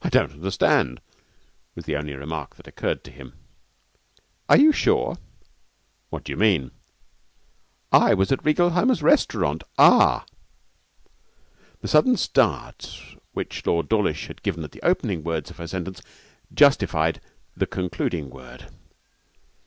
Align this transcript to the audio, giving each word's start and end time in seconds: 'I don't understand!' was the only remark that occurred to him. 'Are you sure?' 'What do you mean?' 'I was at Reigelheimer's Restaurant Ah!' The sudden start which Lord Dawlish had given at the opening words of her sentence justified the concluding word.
'I 0.00 0.08
don't 0.08 0.32
understand!' 0.32 1.02
was 1.74 1.84
the 1.84 1.94
only 1.94 2.14
remark 2.14 2.56
that 2.56 2.66
occurred 2.66 3.04
to 3.04 3.10
him. 3.10 3.34
'Are 4.48 4.56
you 4.56 4.72
sure?' 4.72 5.18
'What 6.08 6.24
do 6.24 6.32
you 6.32 6.38
mean?' 6.38 6.70
'I 7.92 8.14
was 8.14 8.32
at 8.32 8.42
Reigelheimer's 8.42 9.02
Restaurant 9.02 9.62
Ah!' 9.76 10.24
The 11.82 11.88
sudden 11.88 12.16
start 12.16 12.98
which 13.32 13.66
Lord 13.66 13.90
Dawlish 13.90 14.28
had 14.28 14.42
given 14.42 14.64
at 14.64 14.72
the 14.72 14.80
opening 14.82 15.22
words 15.22 15.50
of 15.50 15.58
her 15.58 15.66
sentence 15.66 16.00
justified 16.54 17.20
the 17.54 17.66
concluding 17.66 18.30
word. 18.30 18.70